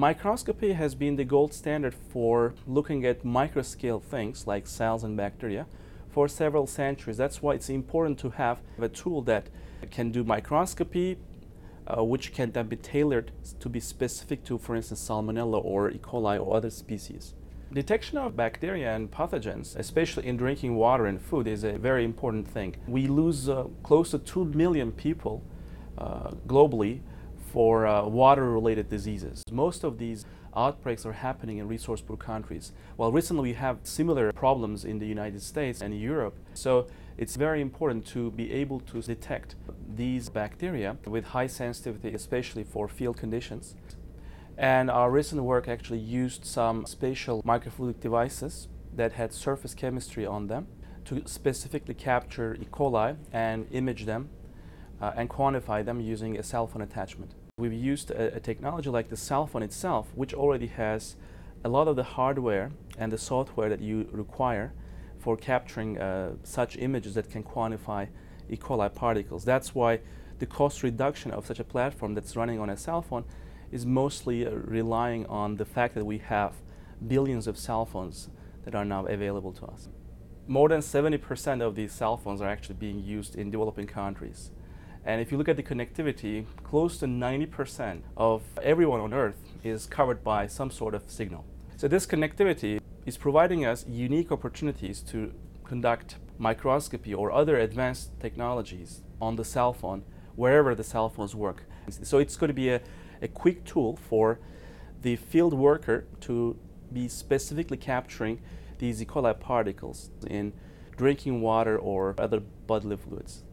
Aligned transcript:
Microscopy 0.00 0.72
has 0.72 0.94
been 0.94 1.16
the 1.16 1.24
gold 1.24 1.52
standard 1.52 1.92
for 1.92 2.54
looking 2.66 3.04
at 3.04 3.22
microscale 3.22 4.02
things 4.02 4.46
like 4.46 4.66
cells 4.66 5.04
and 5.04 5.14
bacteria 5.14 5.66
for 6.08 6.26
several 6.26 6.66
centuries. 6.66 7.18
That's 7.18 7.42
why 7.42 7.52
it's 7.52 7.68
important 7.68 8.18
to 8.20 8.30
have 8.30 8.60
a 8.80 8.88
tool 8.88 9.20
that 9.24 9.50
can 9.90 10.10
do 10.10 10.24
microscopy, 10.24 11.18
uh, 11.86 12.02
which 12.02 12.32
can 12.32 12.50
then 12.52 12.68
be 12.68 12.76
tailored 12.76 13.30
to 13.60 13.68
be 13.68 13.78
specific 13.78 14.42
to, 14.44 14.56
for 14.56 14.74
instance, 14.74 15.06
Salmonella 15.06 15.62
or 15.62 15.90
E. 15.90 15.98
coli 15.98 16.40
or 16.40 16.56
other 16.56 16.70
species. 16.70 17.34
Detection 17.70 18.16
of 18.16 18.34
bacteria 18.34 18.96
and 18.96 19.10
pathogens, 19.10 19.76
especially 19.76 20.26
in 20.26 20.38
drinking 20.38 20.76
water 20.76 21.04
and 21.04 21.20
food, 21.20 21.46
is 21.46 21.62
a 21.62 21.76
very 21.76 22.06
important 22.06 22.48
thing. 22.48 22.74
We 22.88 23.06
lose 23.06 23.50
uh, 23.50 23.64
close 23.82 24.12
to 24.12 24.18
2 24.18 24.46
million 24.46 24.92
people 24.92 25.42
uh, 25.98 26.30
globally 26.46 27.00
for 27.52 27.86
uh, 27.86 28.04
water 28.06 28.50
related 28.50 28.88
diseases. 28.88 29.42
Most 29.50 29.84
of 29.84 29.98
these 29.98 30.24
outbreaks 30.56 31.04
are 31.06 31.12
happening 31.12 31.58
in 31.58 31.68
resource 31.68 32.00
poor 32.00 32.16
countries. 32.16 32.72
Well, 32.96 33.12
recently 33.12 33.42
we 33.50 33.54
have 33.54 33.78
similar 33.82 34.32
problems 34.32 34.84
in 34.84 34.98
the 34.98 35.06
United 35.06 35.42
States 35.42 35.80
and 35.80 35.98
Europe. 35.98 36.36
So 36.54 36.86
it's 37.16 37.36
very 37.36 37.60
important 37.60 38.06
to 38.08 38.30
be 38.32 38.52
able 38.52 38.80
to 38.80 39.02
detect 39.02 39.56
these 39.96 40.28
bacteria 40.28 40.96
with 41.06 41.24
high 41.26 41.46
sensitivity, 41.48 42.14
especially 42.14 42.64
for 42.64 42.88
field 42.88 43.16
conditions. 43.16 43.74
And 44.56 44.90
our 44.90 45.10
recent 45.10 45.42
work 45.42 45.68
actually 45.68 46.00
used 46.00 46.44
some 46.44 46.86
spatial 46.86 47.42
microfluidic 47.42 48.00
devices 48.00 48.68
that 48.94 49.12
had 49.12 49.32
surface 49.32 49.74
chemistry 49.74 50.26
on 50.26 50.46
them 50.48 50.66
to 51.06 51.22
specifically 51.26 51.94
capture 51.94 52.56
E. 52.60 52.66
coli 52.70 53.16
and 53.32 53.66
image 53.70 54.04
them 54.04 54.28
uh, 55.00 55.12
and 55.16 55.28
quantify 55.28 55.84
them 55.84 56.00
using 56.00 56.38
a 56.38 56.42
cell 56.42 56.66
phone 56.66 56.82
attachment. 56.82 57.34
We've 57.58 57.72
used 57.72 58.10
a, 58.10 58.36
a, 58.36 58.40
technology 58.40 58.90
like 58.90 59.08
the 59.08 59.16
cell 59.16 59.46
phone 59.46 59.62
itself, 59.62 60.08
which 60.14 60.34
already 60.34 60.66
has 60.68 61.16
a 61.64 61.68
lot 61.68 61.88
of 61.88 61.96
the 61.96 62.02
hardware 62.02 62.70
and 62.98 63.12
the 63.12 63.18
software 63.18 63.68
that 63.68 63.80
you 63.80 64.08
require 64.12 64.72
for 65.18 65.36
capturing 65.36 65.98
uh, 65.98 66.32
such 66.42 66.76
images 66.78 67.14
that 67.14 67.30
can 67.30 67.42
quantify 67.42 68.08
E. 68.48 68.56
coli 68.56 68.92
particles. 68.92 69.44
That's 69.44 69.74
why 69.74 70.00
the 70.38 70.46
cost 70.46 70.82
reduction 70.82 71.30
of 71.30 71.46
such 71.46 71.60
a 71.60 71.64
platform 71.64 72.14
that's 72.14 72.34
running 72.34 72.58
on 72.58 72.70
a 72.70 72.76
cell 72.76 73.02
phone 73.02 73.24
is 73.70 73.84
mostly 73.84 74.46
uh, 74.46 74.50
relying 74.50 75.26
on 75.26 75.56
the 75.56 75.64
fact 75.64 75.94
that 75.94 76.04
we 76.04 76.18
have 76.18 76.54
billions 77.06 77.46
of 77.46 77.58
cell 77.58 77.84
phones 77.84 78.28
that 78.64 78.74
are 78.74 78.84
now 78.84 79.06
available 79.06 79.52
to 79.52 79.66
us. 79.66 79.88
More 80.46 80.68
than 80.68 80.80
70% 80.80 81.62
of 81.62 81.74
these 81.74 81.92
cell 81.92 82.16
phones 82.16 82.40
are 82.40 82.48
actually 82.48 82.76
being 82.76 82.98
used 83.04 83.36
in 83.36 83.50
developing 83.50 83.86
countries. 83.86 84.50
And 85.04 85.20
if 85.20 85.32
you 85.32 85.38
look 85.38 85.48
at 85.48 85.56
the 85.56 85.62
connectivity, 85.62 86.44
close 86.62 86.98
to 86.98 87.06
90% 87.06 88.02
of 88.16 88.42
everyone 88.62 89.00
on 89.00 89.14
Earth 89.14 89.38
is 89.64 89.86
covered 89.86 90.22
by 90.22 90.46
some 90.46 90.70
sort 90.70 90.94
of 90.94 91.02
signal. 91.06 91.44
So 91.76 91.88
this 91.88 92.06
connectivity 92.06 92.80
is 93.06 93.16
providing 93.16 93.64
us 93.64 93.86
unique 93.88 94.30
opportunities 94.30 95.00
to 95.02 95.32
conduct 95.64 96.16
microscopy 96.38 97.14
or 97.14 97.32
other 97.32 97.58
advanced 97.58 98.18
technologies 98.20 99.02
on 99.20 99.36
the 99.36 99.44
cell 99.44 99.72
phone 99.72 100.04
wherever 100.36 100.74
the 100.74 100.84
cell 100.84 101.08
phones 101.08 101.34
work. 101.34 101.64
So 102.02 102.18
it's 102.18 102.36
going 102.36 102.48
to 102.48 102.54
be 102.54 102.68
a, 102.70 102.80
a 103.22 103.28
quick 103.28 103.64
tool 103.64 103.96
for 103.96 104.38
the 105.02 105.16
field 105.16 105.54
worker 105.54 106.06
to 106.20 106.58
be 106.92 107.08
specifically 107.08 107.76
capturing 107.76 108.40
these 108.78 109.00
E. 109.02 109.06
coli 109.06 109.38
particles 109.38 110.10
in 110.26 110.52
drinking 110.96 111.40
water 111.40 111.78
or 111.78 112.14
other 112.18 112.40
bodily 112.40 112.96
fluids. 112.96 113.44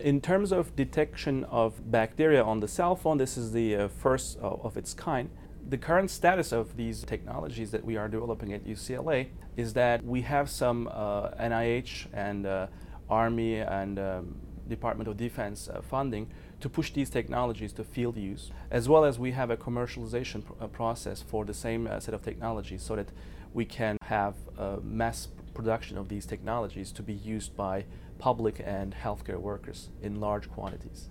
In 0.00 0.20
terms 0.20 0.52
of 0.52 0.76
detection 0.76 1.44
of 1.44 1.90
bacteria 1.90 2.42
on 2.42 2.60
the 2.60 2.68
cell 2.68 2.96
phone, 2.96 3.16
this 3.16 3.36
is 3.36 3.52
the 3.52 3.76
uh, 3.76 3.88
first 3.88 4.38
uh, 4.42 4.48
of 4.48 4.76
its 4.76 4.92
kind. 4.92 5.30
The 5.68 5.78
current 5.78 6.10
status 6.10 6.52
of 6.52 6.76
these 6.76 7.02
technologies 7.02 7.70
that 7.70 7.84
we 7.84 7.96
are 7.96 8.08
developing 8.08 8.52
at 8.52 8.64
UCLA 8.64 9.28
is 9.56 9.72
that 9.72 10.04
we 10.04 10.20
have 10.22 10.50
some 10.50 10.88
uh, 10.92 11.30
NIH 11.30 12.06
and 12.12 12.46
uh, 12.46 12.66
Army 13.08 13.56
and 13.56 13.98
um, 13.98 14.36
Department 14.68 15.08
of 15.08 15.16
Defense 15.16 15.68
uh, 15.68 15.80
funding 15.80 16.28
to 16.60 16.68
push 16.68 16.92
these 16.92 17.10
technologies 17.10 17.72
to 17.74 17.84
field 17.84 18.16
use, 18.16 18.50
as 18.70 18.88
well 18.88 19.04
as 19.04 19.18
we 19.18 19.32
have 19.32 19.50
a 19.50 19.56
commercialization 19.56 20.44
pr 20.44 20.52
uh, 20.60 20.66
process 20.66 21.22
for 21.22 21.44
the 21.44 21.54
same 21.54 21.88
set 22.00 22.14
of 22.14 22.22
technologies 22.22 22.82
so 22.82 22.96
that 22.96 23.08
we 23.54 23.64
can 23.64 23.96
have 24.02 24.34
mass 24.82 25.28
production 25.54 25.96
of 25.96 26.08
these 26.08 26.26
technologies 26.26 26.92
to 26.92 27.02
be 27.02 27.14
used 27.14 27.56
by 27.56 27.84
public 28.18 28.62
and 28.64 28.94
healthcare 28.94 29.40
workers 29.40 29.88
in 30.02 30.20
large 30.20 30.50
quantities. 30.50 31.08